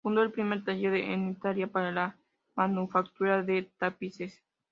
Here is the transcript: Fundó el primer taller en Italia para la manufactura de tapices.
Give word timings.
Fundó 0.03 0.23
el 0.23 0.31
primer 0.31 0.63
taller 0.63 0.95
en 0.95 1.29
Italia 1.29 1.67
para 1.67 1.91
la 1.91 2.17
manufactura 2.55 3.43
de 3.43 3.69
tapices. 3.77 4.41